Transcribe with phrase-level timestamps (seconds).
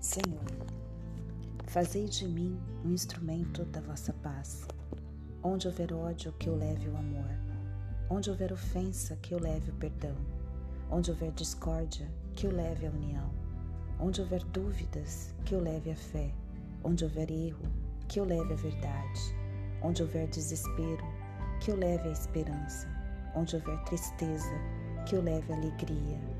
[0.00, 0.44] Senhor,
[1.66, 4.66] fazei de mim um instrumento da vossa paz.
[5.42, 7.30] Onde houver ódio, que eu leve o amor.
[8.10, 10.16] Onde houver ofensa, que eu leve o perdão.
[10.90, 13.30] Onde houver discórdia, que eu leve a união.
[14.00, 16.34] Onde houver dúvidas, que eu leve a fé.
[16.82, 17.70] Onde houver erro,
[18.08, 19.20] que eu leve a verdade.
[19.80, 21.04] Onde houver desespero,
[21.60, 22.88] que eu leve a esperança.
[23.36, 24.58] Onde houver tristeza,
[25.06, 26.39] que eu leve a alegria.